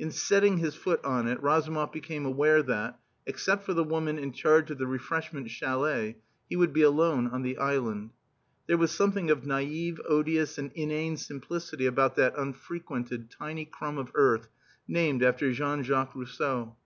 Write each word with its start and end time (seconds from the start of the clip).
On 0.00 0.12
setting 0.12 0.58
his 0.58 0.76
foot 0.76 1.04
on 1.04 1.26
it 1.26 1.42
Razumov 1.42 1.90
became 1.90 2.24
aware 2.24 2.62
that, 2.62 2.96
except 3.26 3.64
for 3.64 3.74
the 3.74 3.82
woman 3.82 4.20
in 4.20 4.30
charge 4.30 4.70
of 4.70 4.78
the 4.78 4.86
refreshment 4.86 5.50
chalet, 5.50 6.16
he 6.48 6.54
would 6.54 6.72
be 6.72 6.82
alone 6.82 7.26
on 7.26 7.42
the 7.42 7.58
island. 7.58 8.10
There 8.68 8.78
was 8.78 8.92
something 8.92 9.32
of 9.32 9.44
naive, 9.44 10.00
odious, 10.08 10.58
and 10.58 10.70
inane 10.76 11.16
simplicity 11.16 11.86
about 11.86 12.14
that 12.14 12.38
unfrequented 12.38 13.32
tiny 13.32 13.64
crumb 13.64 13.98
of 13.98 14.12
earth 14.14 14.48
named 14.86 15.24
after 15.24 15.52
Jean 15.52 15.82
Jacques 15.82 16.14
Rousseau. 16.14 16.76